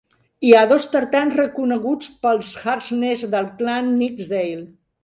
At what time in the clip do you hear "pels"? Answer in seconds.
2.25-2.57